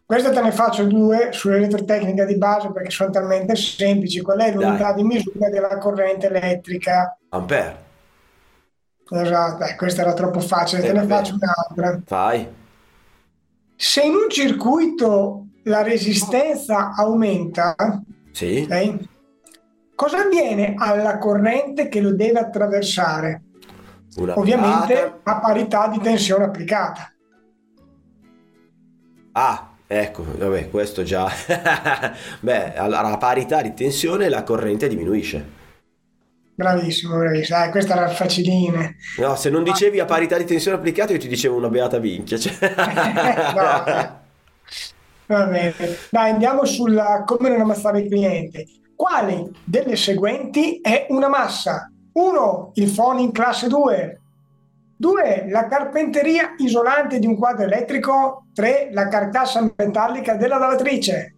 Queste 0.06 0.32
te 0.32 0.42
ne 0.42 0.52
faccio 0.52 0.86
due 0.86 1.30
sull'elettrotecnica 1.34 2.26
di 2.26 2.38
base 2.38 2.72
perché 2.72 2.92
sono 2.92 3.10
talmente 3.10 3.56
semplici. 3.56 4.22
Qual 4.22 4.40
è 4.40 4.54
l'unità 4.54 4.94
Dai. 4.94 4.96
di 4.96 5.04
misura 5.04 5.50
della 5.50 5.78
corrente 5.78 6.28
elettrica? 6.28 7.18
Ampere. 7.30 7.84
Esatto, 9.10 9.58
dai, 9.58 9.76
questa 9.76 10.02
era 10.02 10.14
troppo 10.14 10.40
facile, 10.40 10.82
te 10.82 10.88
Eh, 10.90 10.94
ne 10.94 11.02
beh. 11.02 11.08
faccio 11.08 11.36
un'altra. 11.40 12.00
Vai. 12.08 12.48
Se 13.76 14.02
in 14.02 14.14
un 14.14 14.30
circuito 14.30 15.48
la 15.64 15.82
resistenza 15.82 16.94
aumenta, 16.96 17.76
Sì. 18.32 18.66
ok? 18.70 18.98
Cosa 19.96 20.24
avviene 20.24 20.74
alla 20.78 21.18
corrente 21.18 21.88
che 21.88 22.02
lo 22.02 22.14
deve 22.14 22.40
attraversare? 22.40 23.44
Una 24.18 24.38
Ovviamente 24.38 25.20
a 25.24 25.40
parità 25.40 25.88
di 25.88 26.00
tensione 26.00 26.44
applicata. 26.44 27.14
Ah, 29.32 29.72
ecco, 29.88 30.26
vabbè, 30.38 30.70
questo 30.70 31.04
già. 31.04 31.30
Beh, 32.40 32.76
allora 32.76 33.12
a 33.12 33.18
parità 33.18 33.62
di 33.62 33.74
tensione 33.74 34.28
la 34.28 34.44
corrente 34.44 34.88
diminuisce. 34.88 35.64
Bravissimo, 36.56 37.18
bravissimo. 37.18 37.64
Eh, 37.64 37.70
questa 37.70 37.96
era 37.96 38.08
facilina. 38.10 38.90
No, 39.18 39.36
se 39.36 39.50
non 39.50 39.64
dicevi 39.64 40.00
a 40.00 40.06
parità 40.06 40.38
di 40.38 40.46
tensione 40.46 40.78
applicata, 40.78 41.14
io 41.14 41.20
ti 41.20 41.28
dicevo 41.28 41.56
una 41.58 41.70
beata 41.70 42.00
minchia. 42.00 42.38
cioè. 42.38 42.54
No. 43.56 44.24
Va 45.28 45.46
bene. 45.48 45.74
Dai, 46.10 46.32
andiamo 46.32 46.66
sulla 46.66 47.24
come 47.26 47.50
non 47.50 47.62
ammazzare 47.62 48.02
il 48.02 48.10
cliente. 48.10 48.66
Quale 48.96 49.52
delle 49.64 49.96
seguenti 49.96 50.80
è 50.82 51.08
una 51.10 51.28
massa? 51.28 51.92
1. 52.14 52.72
Il 52.76 52.92
phone 52.92 53.22
in 53.22 53.32
classe 53.32 53.68
2. 53.68 54.20
2. 54.98 55.46
La 55.50 55.68
carpenteria 55.68 56.54
isolante 56.58 57.20
di 57.20 57.28
un 57.28 57.36
quadro 57.38 57.66
elettrico. 57.66 58.46
3. 58.54 58.90
La 58.92 59.08
carcassa 59.10 59.70
metallica 59.76 60.36
della 60.36 60.58
lavatrice. 60.58 61.36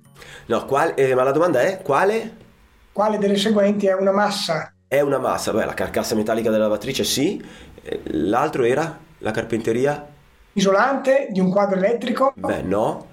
No, 0.48 0.66
qual- 0.66 0.94
eh, 0.96 1.16
ma 1.16 1.24
la 1.24 1.32
domanda 1.32 1.62
è 1.62 1.82
quale 1.82 2.46
Quale 2.92 3.18
delle 3.20 3.38
seguenti 3.38 3.86
è 3.88 3.94
una 3.94 4.12
massa? 4.12 4.72
è 4.88 5.02
una 5.02 5.20
massa? 5.20 5.52
Beh, 5.52 5.66
la 5.66 5.74
carcassa 5.74 6.16
metallica 6.16 6.50
della 6.50 6.64
lavatrice 6.64 7.04
sì, 7.04 7.44
Eh, 7.90 8.02
l'altro 8.08 8.64
era 8.64 8.98
la 9.20 9.32
carpenteria? 9.32 10.06
Isolante 10.54 11.28
di 11.32 11.40
un 11.40 11.50
quadro 11.52 11.78
elettrico. 11.78 12.34
Beh, 12.36 12.62
no. 12.62 13.06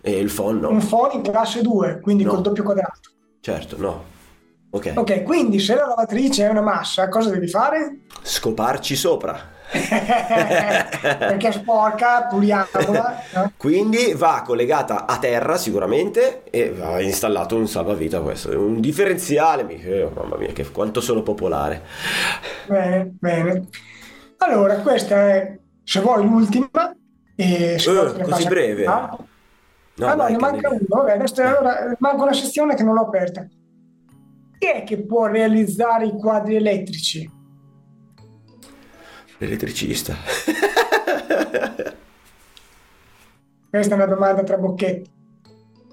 E 0.00 0.18
il 0.18 0.30
phon 0.30 0.62
Un 0.64 0.76
no. 0.76 0.86
phone 0.86 1.14
in 1.14 1.22
classe 1.22 1.62
2, 1.62 2.00
quindi 2.00 2.24
No. 2.24 2.30
col 2.34 2.42
doppio 2.42 2.62
quadrato. 2.62 3.10
Certo, 3.40 3.76
no. 3.78 4.04
Ok. 4.70 4.92
Ok, 4.96 5.22
quindi 5.22 5.58
se 5.58 5.74
la 5.74 5.86
lavatrice 5.86 6.46
è 6.46 6.48
una 6.48 6.60
massa, 6.60 7.08
cosa 7.08 7.30
devi 7.30 7.48
fare? 7.48 8.00
Scoparci 8.22 8.94
sopra. 8.94 9.58
Perché 9.70 11.48
è 11.48 11.52
sporca, 11.52 12.26
puliamola. 12.28 13.22
no? 13.34 13.52
Quindi 13.56 14.14
va 14.14 14.42
collegata 14.44 15.06
a 15.06 15.18
terra 15.18 15.56
sicuramente 15.56 16.42
e 16.50 16.72
va 16.72 17.00
installato 17.00 17.54
un 17.56 17.68
salvavita 17.68 18.20
questo, 18.20 18.50
un 18.58 18.80
differenziale, 18.80 19.68
eh, 19.68 20.08
mamma 20.12 20.36
mia 20.36 20.52
che 20.52 20.68
quanto 20.70 21.00
sono 21.00 21.22
popolare. 21.22 21.82
Bene, 22.66 23.10
bene. 23.18 23.68
Allora, 24.38 24.74
questa 24.80 25.28
è, 25.28 25.56
se 25.84 26.00
vuoi, 26.00 26.24
l'ultima. 26.24 26.68
E 27.36 27.78
se 27.78 27.90
Eh, 27.90 28.22
così 28.22 28.46
breve? 28.48 28.82
un'altra. 28.82 29.24
No, 30.00 30.06
ah, 30.06 30.14
no, 30.14 30.28
ne 30.28 30.36
manca 30.38 30.68
devi- 30.70 30.84
uno. 30.88 31.02
Vabbè, 31.02 31.12
adesso 31.12 31.42
allora, 31.42 31.94
manca 31.98 32.22
una 32.22 32.32
sezione 32.32 32.74
che 32.74 32.82
non 32.82 32.94
l'ho 32.94 33.02
aperta. 33.02 33.46
Chi 34.58 34.66
è 34.66 34.82
che 34.84 34.98
può 34.98 35.26
realizzare 35.26 36.06
i 36.06 36.12
quadri 36.16 36.56
elettrici? 36.56 37.30
L'elettricista. 39.38 40.14
Questa 43.70 43.92
è 43.94 43.96
una 43.96 44.06
domanda 44.06 44.42
tra 44.42 44.56
bocchetti. 44.58 45.10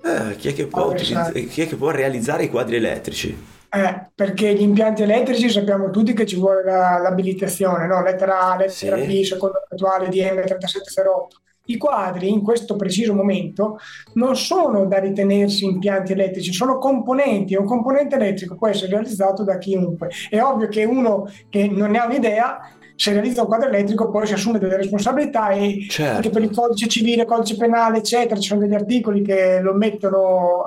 Eh, 0.04 0.36
chi, 0.38 0.50
è 0.50 0.54
che 0.54 0.68
può 0.68 0.84
Ah, 0.84 0.86
utilizz- 0.88 1.48
chi 1.50 1.62
è 1.62 1.68
che 1.68 1.76
può 1.76 1.90
realizzare 1.92 2.44
i 2.46 2.50
quadri 2.50 2.76
elettrici? 2.78 3.56
Eh, 3.70 4.10
perché 4.16 4.54
gli 4.54 4.62
impianti 4.62 5.04
elettrici 5.04 5.50
sappiamo 5.50 5.90
tutti 5.90 6.14
che 6.14 6.26
ci 6.26 6.38
vuole 6.38 6.64
la- 6.64 6.98
l'abilitazione, 6.98 7.86
no? 7.86 8.02
Lettera 8.02 8.40
A, 8.52 8.56
lettera 8.58 8.98
Sì. 8.98 9.06
B, 9.06 9.22
secondo 9.24 9.60
l'attuale 9.70 10.08
DM3708. 10.08 11.42
I 11.68 11.78
quadri 11.78 12.30
in 12.30 12.42
questo 12.42 12.76
preciso 12.76 13.14
momento 13.14 13.78
non 14.14 14.36
sono 14.36 14.86
da 14.86 15.00
ritenersi 15.00 15.66
impianti 15.66 16.12
elettrici, 16.14 16.52
sono 16.54 16.78
componenti 16.78 17.54
e 17.54 17.58
un 17.58 17.66
componente 17.66 18.16
elettrico 18.16 18.56
può 18.56 18.68
essere 18.68 18.92
realizzato 18.92 19.44
da 19.44 19.58
chiunque. 19.58 20.10
È 20.30 20.42
ovvio 20.42 20.68
che 20.68 20.84
uno 20.86 21.30
che 21.50 21.68
non 21.68 21.92
ne 21.92 21.98
ha 22.00 22.06
un'idea, 22.06 22.60
se 22.96 23.12
realizza 23.14 23.42
un 23.42 23.48
quadro 23.48 23.68
elettrico 23.70 24.10
poi 24.10 24.26
si 24.26 24.34
assume 24.34 24.58
delle 24.60 24.78
responsabilità 24.78 25.50
e 25.50 25.86
Certo. 25.88 26.16
anche 26.16 26.30
per 26.30 26.42
il 26.42 26.50
codice 26.52 26.88
civile, 26.88 27.26
codice 27.26 27.56
penale, 27.56 27.98
eccetera, 28.00 28.40
ci 28.40 28.48
sono 28.48 28.62
degli 28.62 28.74
articoli 28.74 29.22
che 29.22 29.60
lo 29.62 29.74
mettono 29.74 30.64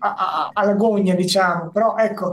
a- 0.00 0.50
alla 0.52 0.74
gogna, 0.74 1.14
diciamo. 1.14 1.70
Però 1.70 1.96
ecco, 1.96 2.32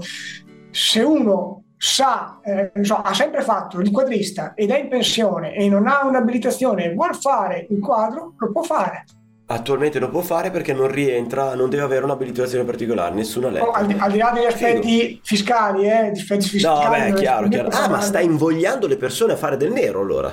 se 0.71 1.01
uno 1.01 1.60
sa, 1.83 2.39
eh, 2.43 2.71
so, 2.83 2.97
ha 2.97 3.11
sempre 3.11 3.41
fatto 3.41 3.79
il 3.79 3.89
quadrista 3.89 4.53
ed 4.53 4.69
è 4.69 4.77
in 4.77 4.87
pensione 4.87 5.55
e 5.55 5.67
non 5.67 5.87
ha 5.87 6.05
un'abilitazione 6.05 6.85
e 6.85 6.93
vuol 6.93 7.15
fare 7.15 7.65
il 7.71 7.79
quadro, 7.79 8.35
lo 8.37 8.51
può 8.51 8.61
fare. 8.61 9.03
Attualmente 9.47 9.97
lo 9.97 10.09
può 10.09 10.21
fare 10.21 10.51
perché 10.51 10.73
non 10.73 10.89
rientra, 10.91 11.55
non 11.55 11.71
deve 11.71 11.81
avere 11.81 12.03
un'abilitazione 12.05 12.63
particolare, 12.65 13.15
nessuna 13.15 13.47
Oh, 13.47 13.49
lettera. 13.49 13.71
al, 13.73 13.85
di- 13.87 13.95
al 13.97 14.11
di 14.11 14.17
là 14.19 14.31
degli 14.31 14.45
aspetti 14.45 15.19
fiscali, 15.23 15.89
eh, 15.89 16.09
No, 16.09 16.39
fiscali. 16.39 16.83
vabbè, 16.83 17.03
è 17.05 17.09
non 17.09 17.17
chiaro, 17.19 17.47
chiaro. 17.47 17.69
Ah, 17.69 17.89
ma 17.89 17.99
stai 17.99 18.25
invogliando 18.25 18.85
le 18.85 18.97
persone 18.97 19.33
a 19.33 19.35
fare 19.35 19.57
del 19.57 19.71
nero 19.71 20.01
allora? 20.01 20.31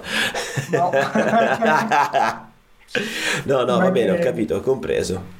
No. 0.71 0.91
no, 3.45 3.65
no, 3.65 3.79
va 3.79 3.91
bene, 3.91 4.11
ho 4.11 4.19
capito, 4.19 4.57
ho 4.57 4.61
compreso. 4.61 5.37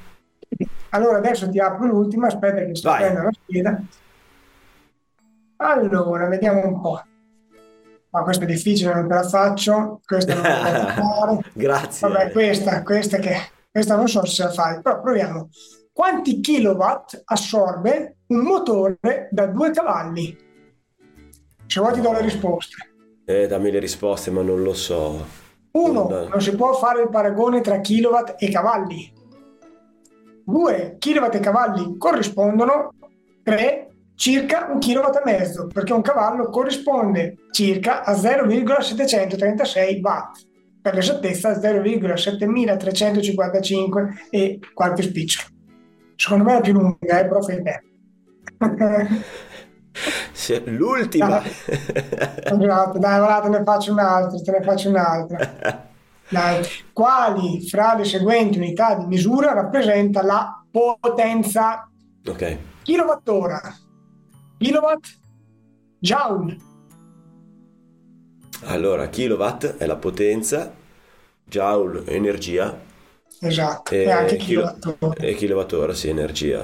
Allora 0.91 1.19
adesso 1.19 1.51
ti 1.51 1.59
apro 1.61 1.85
l'ultima, 1.87 2.29
aspetta 2.29 2.65
che 2.65 2.75
sto 2.75 2.89
Vai. 2.89 2.99
prendendo 3.01 3.29
la 3.29 3.33
scheda. 3.45 3.81
Allora, 5.59 6.27
vediamo 6.29 6.67
un 6.67 6.81
po'. 6.81 7.01
Ma 8.11 8.23
questo 8.23 8.45
è 8.45 8.47
difficile, 8.47 8.95
non 8.95 9.07
te 9.07 9.15
la 9.15 9.29
faccio. 9.29 10.01
Questa 10.05 10.35
non 10.35 10.43
la 10.43 10.95
posso 10.95 10.97
fare. 11.21 11.43
Grazie. 11.53 12.09
Vabbè, 12.09 12.33
questa, 12.33 12.83
questa 12.83 13.19
che 13.19 13.37
questa 13.71 13.97
non 13.97 14.09
so 14.09 14.25
se 14.25 14.43
la 14.43 14.51
fai, 14.51 14.81
però 14.81 15.01
proviamo. 15.01 15.51
Quanti 15.93 16.41
kilowatt 16.41 17.23
assorbe 17.27 18.17
un 18.29 18.39
motore 18.39 19.29
da 19.31 19.47
due 19.47 19.71
cavalli? 19.71 20.37
Se 21.67 21.81
vuoi 21.81 21.93
ti 21.93 22.01
do 22.01 22.13
le 22.13 22.23
risposte. 22.23 22.77
Eh, 23.25 23.47
dammi 23.47 23.71
le 23.71 23.79
risposte, 23.79 24.31
ma 24.31 24.43
non 24.43 24.63
lo 24.63 24.73
so. 24.75 25.25
Uno, 25.73 26.07
Dai. 26.07 26.29
non 26.29 26.41
si 26.41 26.57
può 26.57 26.73
fare 26.73 27.03
il 27.03 27.11
paragone 27.11 27.61
tra 27.61 27.81
kilowatt 27.81 28.37
e 28.43 28.51
cavalli. 28.51 29.13
Due, 30.45 30.97
kilowatt 30.99 31.35
e 31.35 31.41
cavalli 31.41 31.97
corrispondono. 31.99 32.95
Tre, 33.43 33.89
circa 34.19 34.67
un 34.69 34.81
kilowatt 34.81 35.17
e 35.17 35.23
mezzo, 35.25 35.69
perché 35.69 35.93
un 35.93 36.03
cavallo 36.03 36.51
corrisponde 36.51 37.37
circa 37.53 38.03
a 38.03 38.15
0,736 38.15 40.01
watt. 40.03 40.41
Per 40.83 40.95
l'esattezza 40.95 41.53
0,7355 41.53 44.29
e 44.31 44.59
qualche 44.75 45.03
spicciolo. 45.03 45.47
Secondo 46.17 46.43
me 46.45 46.51
è 46.51 46.55
la 46.55 46.61
più 46.61 46.73
lunga, 46.73 47.21
eh, 47.21 47.29
però 47.29 47.41
fai 47.41 47.63
te. 47.63 47.83
Sì, 50.31 50.63
L'ultima. 50.67 51.43
Dai, 52.45 52.57
voilà, 52.57 53.41
te 53.43 53.49
ne 53.49 53.65
faccio 53.65 53.91
un'altra, 53.91 54.41
te 54.41 54.51
ne 54.53 54.63
faccio 54.63 54.91
un'altra. 54.91 55.89
Dai. 56.31 56.65
Quali 56.93 57.67
fra 57.69 57.97
le 57.97 58.05
seguenti 58.05 58.59
unità 58.59 58.95
di 58.95 59.07
misura 59.07 59.55
rappresenta 59.55 60.23
la 60.23 60.65
potenza? 60.71 61.91
ok. 62.25 62.59
Kilowattora, 62.85 63.61
kilowatt, 64.59 65.07
joule. 66.01 66.57
Allora, 68.65 69.09
kilowatt 69.09 69.77
è 69.77 69.87
la 69.87 69.97
potenza, 69.97 70.73
joule 71.45 72.05
è 72.05 72.15
energia 72.15 72.77
Esatto, 73.41 73.95
e, 73.95 73.99
e 74.03 74.11
anche 74.11 74.37
kilowattora. 74.37 75.15
e 75.23 75.35
kilowattora, 75.35 75.95
sì, 75.95 76.09
energia. 76.09 76.61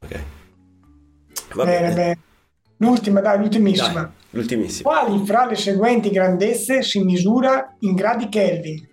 Ok. 0.00 0.22
Va 1.54 1.64
Bene, 1.64 1.80
bene. 1.88 1.94
bene. 1.94 2.18
L'ultima, 2.78 3.20
dai, 3.20 3.38
l'ultimissima. 3.38 4.02
Dai, 4.02 4.10
l'ultimissima. 4.30 4.90
Quali 4.90 5.24
fra 5.24 5.46
le 5.46 5.54
seguenti 5.54 6.10
grandezze 6.10 6.82
si 6.82 7.02
misura 7.04 7.76
in 7.80 7.94
gradi 7.94 8.28
Kelvin? 8.28 8.86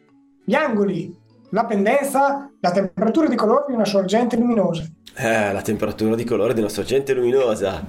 Gli 0.45 0.53
angoli, 0.53 1.13
la 1.50 1.65
pendenza, 1.65 2.50
la 2.60 2.72
temperatura 2.72 3.27
di 3.27 3.36
colore 3.36 3.65
di 3.67 3.74
una 3.74 3.86
sorgente 3.86 4.38
luminosa. 4.38 4.86
Eh, 5.15 5.53
la 5.53 5.62
temperatura 5.62 6.15
di 6.15 6.24
colore 6.24 6.53
di 6.53 6.60
una 6.60 6.70
sorgente 6.70 7.13
luminosa. 7.13 7.84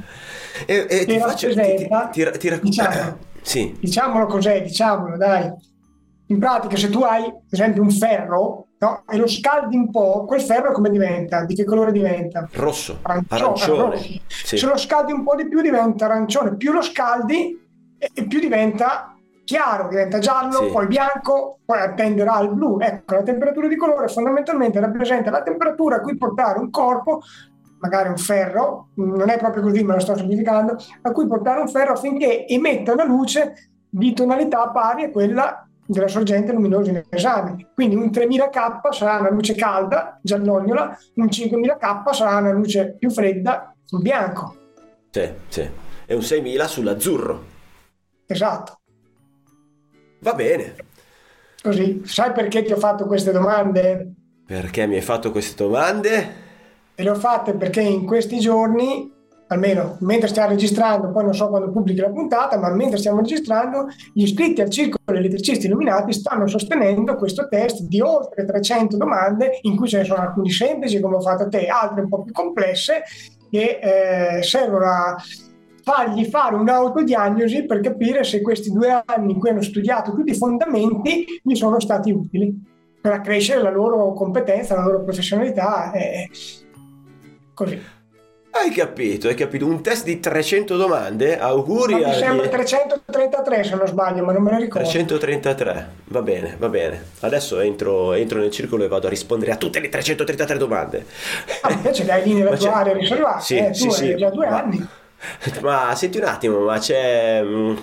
E, 0.66 0.87
e 0.88 1.04
ti 1.07 1.19
faccio... 1.19 1.49
Ti, 1.49 1.54
ti, 1.54 1.88
ti, 2.12 2.38
ti 2.38 2.49
rac- 2.49 2.62
diciamo, 2.62 3.19
Sì, 3.40 3.76
diciamolo 3.81 4.26
cos'è, 4.26 4.62
diciamolo, 4.62 5.16
dai. 5.16 5.50
In 6.28 6.38
pratica, 6.38 6.76
se 6.76 6.88
tu 6.88 7.02
hai, 7.02 7.23
ad 7.25 7.35
esempio, 7.50 7.83
un 7.83 7.90
ferro 7.90 8.69
no, 8.78 9.04
e 9.11 9.16
lo 9.16 9.26
scaldi 9.26 9.76
un 9.76 9.90
po', 9.90 10.25
quel 10.25 10.40
ferro 10.40 10.73
come 10.73 10.90
diventa? 10.90 11.45
Di 11.45 11.54
che 11.54 11.64
colore 11.64 11.93
diventa? 11.93 12.49
rosso, 12.52 12.99
Arancione. 13.02 13.43
arancione. 13.43 13.95
rosso. 13.95 14.21
Sì. 14.26 14.57
Se 14.57 14.66
lo 14.66 14.76
scaldi 14.76 15.12
un 15.12 15.23
po' 15.23 15.35
di 15.37 15.49
più 15.49 15.61
diventa 15.61 16.07
arancione, 16.07 16.57
più 16.57 16.73
lo 16.73 16.83
scaldi 16.83 17.59
e 17.99 18.26
più 18.26 18.40
diventa 18.40 19.13
chiaro 19.45 19.89
diventa 19.89 20.19
giallo, 20.19 20.65
Sì. 20.65 20.71
poi 20.73 20.87
bianco, 20.87 21.59
poi 21.65 21.79
tenderà 21.95 22.35
al 22.35 22.53
blu. 22.53 22.79
Ecco, 22.81 23.15
la 23.15 23.23
temperatura 23.23 23.69
di 23.69 23.77
colore 23.77 24.09
fondamentalmente 24.09 24.81
rappresenta 24.81 25.31
la 25.31 25.43
temperatura 25.43 25.97
a 25.97 26.01
cui 26.01 26.17
portare 26.17 26.59
un 26.59 26.71
corpo, 26.71 27.21
magari 27.79 28.09
un 28.09 28.17
ferro, 28.17 28.89
non 28.95 29.29
è 29.29 29.39
proprio 29.39 29.63
così, 29.63 29.85
ma 29.85 29.95
lo 29.95 30.01
sto 30.01 30.17
semplificando, 30.17 30.77
a 31.03 31.13
cui 31.13 31.27
portare 31.27 31.61
un 31.61 31.69
ferro 31.69 31.93
affinché 31.93 32.47
emetta 32.47 32.93
una 32.93 33.05
luce 33.05 33.71
di 33.91 34.13
tonalità 34.15 34.71
pari 34.71 35.05
a 35.05 35.11
quella 35.11 35.69
della 35.87 36.09
sorgente 36.09 36.53
luminosa 36.53 36.91
in 36.91 37.03
esame. 37.11 37.69
Quindi 37.75 37.95
un 37.95 38.07
3000K 38.11 38.91
sarà 38.91 39.19
una 39.21 39.31
luce 39.31 39.55
calda, 39.55 40.19
giallognola, 40.23 40.97
un 41.17 41.27
5000K 41.27 42.13
sarà 42.13 42.39
una 42.39 42.53
luce 42.53 42.97
più 42.99 43.11
fredda, 43.11 43.75
bianco. 44.01 44.57
Sì, 45.11 45.31
sì. 45.49 45.71
E 46.07 46.15
un 46.15 46.23
6000 46.23 46.67
sull'azzurro. 46.67 47.45
Esatto. 48.27 48.79
Va 50.25 50.33
bene. 50.33 50.75
Così, 51.62 52.00
sai 52.07 52.33
perché 52.33 52.62
ti 52.62 52.73
ho 52.73 52.78
fatto 52.78 53.04
queste 53.04 53.31
domande? 53.31 54.14
Perché 54.47 54.87
mi 54.87 54.95
hai 54.95 55.02
fatto 55.02 55.31
queste 55.31 55.62
domande? 55.62 56.43
E 56.95 57.02
le 57.02 57.11
ho 57.11 57.14
fatte 57.14 57.52
perché 57.52 57.83
in 57.83 58.07
questi 58.07 58.38
giorni, 58.38 59.12
almeno 59.49 59.99
mentre 60.00 60.28
stiamo 60.28 60.49
registrando, 60.49 61.11
poi 61.11 61.25
non 61.25 61.35
so 61.35 61.49
quando 61.49 61.71
pubblichi 61.71 62.00
la 62.00 62.09
puntata, 62.09 62.57
ma 62.57 62.71
mentre 62.71 62.97
stiamo 62.97 63.19
registrando, 63.21 63.88
gli 64.14 64.23
iscritti 64.23 64.62
al 64.62 64.71
Circolo 64.71 65.19
Elettricisti 65.19 65.66
Illuminati 65.66 66.14
stanno 66.14 66.47
sostenendo 66.47 67.16
questo 67.16 67.47
test 67.47 67.83
di 67.83 68.00
oltre 68.00 68.47
300 68.47 68.97
domande, 68.97 69.59
in 69.62 69.76
cui 69.76 69.88
ce 69.88 69.99
ne 69.99 70.04
sono 70.04 70.23
alcuni 70.23 70.50
semplici, 70.50 71.00
come 71.00 71.16
ho 71.16 71.21
fatto 71.21 71.43
a 71.43 71.49
te, 71.49 71.66
altre 71.66 72.00
un 72.00 72.09
po' 72.09 72.23
più 72.23 72.33
complesse, 72.33 73.02
che 73.50 74.38
eh, 74.38 74.43
servono 74.43 74.87
a 74.87 75.16
fargli 75.85 76.25
fare 76.25 76.55
un'autodiagnosi 76.57 77.67
per 77.67 77.81
capire 77.81 78.25
se 78.25 78.41
questi 78.41 78.73
due 78.73 79.03
anni 79.05 79.33
in 79.33 79.38
cui 79.38 79.50
hanno 79.50 79.62
studiato 79.62 80.12
tutti 80.14 80.31
i 80.33 80.35
fondamenti 80.37 81.26
gli 81.43 81.55
sono 81.55 81.79
stati 81.79 82.11
utili 82.11 82.53
per 83.00 83.12
accrescere 83.12 83.61
la 83.62 83.71
loro 83.71 84.12
competenza, 84.14 84.75
la 84.76 84.85
loro 84.85 85.03
professionalità. 85.05 85.93
E 85.93 86.31
così. 87.53 87.79
Hai 88.57 88.71
capito, 88.71 89.26
hai 89.29 89.35
capito. 89.35 89.67
Un 89.67 89.83
test 89.83 90.05
di 90.05 90.21
300 90.21 90.76
domande? 90.76 91.38
Auguri 91.38 91.95
Ma 92.00 92.07
mi 92.07 92.14
sembra 92.14 92.47
333 92.49 93.64
se 93.64 93.75
non 93.75 93.87
sbaglio, 93.88 94.25
ma 94.25 94.33
non 94.33 94.43
me 94.45 94.53
ne 94.53 94.61
ricordo. 94.61 94.88
333. 94.88 95.88
Va 96.05 96.23
bene, 96.23 96.55
va 96.59 96.69
bene. 96.69 97.05
Adesso 97.21 97.59
entro, 97.61 98.12
entro 98.12 98.38
nel 98.38 98.50
circolo 98.53 98.85
e 98.85 98.88
vado 98.88 99.09
a 99.09 99.11
rispondere 99.11 99.50
a 99.50 99.57
tutte 99.57 99.81
le 99.81 99.88
333 99.88 100.57
domande. 100.57 101.05
Ah, 101.62 101.73
invece 101.73 102.05
che 102.05 102.12
hai 102.12 102.23
lì 102.23 102.33
nella 102.35 102.50
Ma 102.50 102.57
tua 102.57 102.69
c'è- 102.69 102.75
area 102.75 102.93
riservata, 102.95 103.41
Sì, 103.41 103.57
eh, 103.57 103.75
sì, 103.75 103.87
tu 103.88 103.93
sì. 103.93 104.05
hai 104.12 104.17
già 104.17 104.31
due 104.31 104.49
Ma- 104.49 104.62
anni. 104.62 104.88
Ma 105.62 105.95
senti 105.95 106.19
un 106.19 106.25
attimo, 106.25 106.61
ma 106.61 106.78
c'è... 106.78 107.43
mm, 107.43 107.76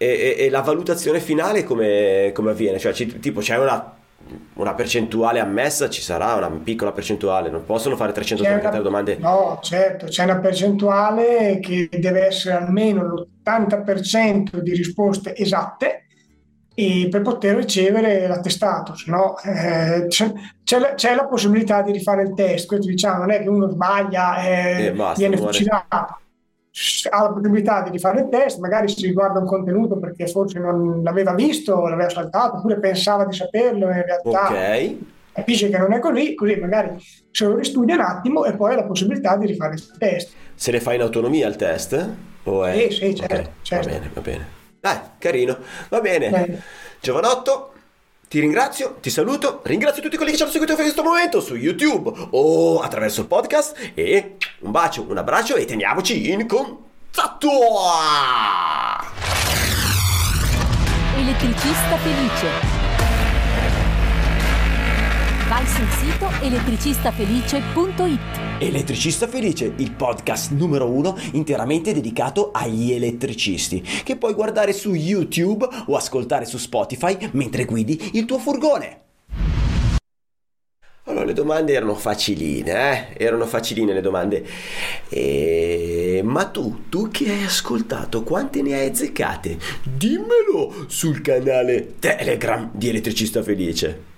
E, 0.00 0.06
e- 0.06 0.44
e 0.46 0.50
la 0.50 0.60
valutazione 0.60 1.18
finale 1.20 1.64
come, 1.64 2.30
come 2.32 2.50
avviene? 2.52 2.78
Cioè, 2.78 2.92
ci- 2.92 3.18
tipo, 3.18 3.40
c'è 3.40 3.58
una, 3.58 3.96
una 4.54 4.74
percentuale 4.74 5.40
ammessa? 5.40 5.88
Ci 5.90 6.00
sarà 6.02 6.34
una 6.34 6.48
piccola 6.50 6.92
percentuale? 6.92 7.50
Non 7.50 7.64
possono 7.64 7.96
fare 7.96 8.12
C'è 8.12 8.14
333 8.14 8.78
una- 8.80 8.88
domande? 8.88 9.16
No, 9.18 9.58
certo, 9.62 10.06
c'è 10.06 10.24
una 10.24 10.38
percentuale 10.38 11.58
che 11.60 11.88
deve 11.98 12.26
essere 12.26 12.54
almeno 12.56 13.02
l'80% 13.04 14.58
di 14.58 14.72
risposte 14.74 15.34
esatte 15.36 16.06
per 17.10 17.22
poter 17.22 17.56
ricevere 17.56 18.28
l'attestato, 18.28 18.94
se 18.94 19.10
no 19.10 19.36
eh, 19.40 20.06
c'è, 20.06 20.32
c'è 20.62 20.78
la, 20.78 20.94
c'è 20.94 21.14
la 21.14 21.26
possibilità 21.26 21.82
di 21.82 21.90
rifare 21.90 22.22
il 22.22 22.34
test, 22.34 22.66
questo 22.66 22.86
diciamo, 22.86 23.18
non 23.18 23.30
è 23.32 23.42
che 23.42 23.48
uno 23.48 23.68
sbaglia 23.68 24.42
e 24.42 24.86
Eh, 24.86 24.92
basta, 24.92 25.18
viene 25.18 25.36
fucilato. 25.36 26.20
Ha 27.10 27.22
la 27.22 27.32
possibilità 27.32 27.82
di 27.82 27.90
rifare 27.90 28.20
il 28.20 28.28
test, 28.28 28.58
magari 28.60 28.88
si 28.88 29.04
riguarda 29.06 29.40
un 29.40 29.46
contenuto 29.46 29.98
perché 29.98 30.28
forse 30.28 30.60
non 30.60 31.02
l'aveva 31.02 31.34
visto, 31.34 31.88
l'aveva 31.88 32.08
saltato, 32.08 32.58
oppure 32.58 32.78
pensava 32.78 33.24
di 33.24 33.34
saperlo 33.34 33.88
e 33.88 33.96
in 33.96 34.04
realtà 34.04 34.46
Ok. 34.46 34.96
capisce 35.32 35.70
che 35.70 35.78
non 35.78 35.92
è 35.92 35.98
così, 35.98 36.34
così 36.36 36.54
magari 36.56 36.94
se 37.32 37.44
lo 37.44 37.56
ristudia 37.56 37.96
un 37.96 38.02
attimo 38.02 38.44
e 38.44 38.54
poi 38.54 38.74
ha 38.74 38.76
la 38.76 38.84
possibilità 38.84 39.36
di 39.36 39.46
rifare 39.46 39.74
il 39.74 39.96
test. 39.98 40.32
Se 40.54 40.70
ne 40.70 40.78
fa 40.78 40.94
in 40.94 41.00
autonomia 41.00 41.48
il 41.48 41.56
test? 41.56 42.14
O 42.44 42.64
è... 42.64 42.88
Sì, 42.90 42.94
sì, 42.94 43.14
certo, 43.16 43.34
Ok, 43.34 43.48
certo. 43.62 43.88
Va 43.88 43.94
bene, 43.94 44.10
va 44.14 44.20
bene. 44.20 44.57
Dai, 44.80 44.98
carino. 45.18 45.58
Va 45.88 46.00
bene. 46.00 46.30
Bene. 46.30 46.62
Giovanotto, 47.00 47.72
ti 48.28 48.40
ringrazio, 48.40 48.96
ti 49.00 49.10
saluto, 49.10 49.60
ringrazio 49.64 50.02
tutti 50.02 50.16
quelli 50.16 50.32
che 50.32 50.36
ci 50.36 50.42
hanno 50.42 50.52
seguito 50.52 50.72
in 50.72 50.78
questo 50.78 51.02
momento 51.02 51.40
su 51.40 51.54
YouTube 51.54 52.12
o 52.30 52.80
attraverso 52.80 53.22
il 53.22 53.26
podcast 53.26 53.92
e 53.94 54.36
un 54.60 54.70
bacio, 54.70 55.06
un 55.08 55.16
abbraccio 55.16 55.56
e 55.56 55.64
teniamoci 55.64 56.30
in 56.30 56.46
contatto! 56.46 57.48
Elettricista 61.16 61.96
felice. 61.96 62.77
Vai 65.58 65.66
sul 65.66 65.88
sito 65.88 66.30
elettricistafelice.it. 66.40 68.60
Elettricista 68.60 69.26
Felice, 69.26 69.72
il 69.78 69.90
podcast 69.90 70.52
numero 70.52 70.88
uno 70.88 71.18
interamente 71.32 71.92
dedicato 71.92 72.52
agli 72.52 72.92
elettricisti, 72.92 73.82
che 74.04 74.14
puoi 74.14 74.34
guardare 74.34 74.72
su 74.72 74.94
YouTube 74.94 75.66
o 75.86 75.96
ascoltare 75.96 76.44
su 76.44 76.58
Spotify 76.58 77.30
mentre 77.32 77.64
guidi 77.64 78.10
il 78.12 78.24
tuo 78.24 78.38
furgone. 78.38 79.00
Allora, 81.06 81.24
le 81.24 81.32
domande 81.32 81.72
erano 81.72 81.96
faciline, 81.96 82.70
eh? 82.70 83.14
Erano 83.16 83.44
faciline 83.44 83.92
le 83.92 84.00
domande. 84.00 84.46
E... 85.08 86.20
Ma 86.22 86.44
tu, 86.44 86.84
tu 86.88 87.08
che 87.08 87.32
hai 87.32 87.42
ascoltato, 87.42 88.22
quante 88.22 88.62
ne 88.62 88.74
hai 88.74 88.90
azzeccate? 88.90 89.58
Dimmelo 89.82 90.84
sul 90.86 91.20
canale 91.20 91.94
Telegram 91.98 92.70
di 92.72 92.90
Elettricista 92.90 93.42
Felice. 93.42 94.06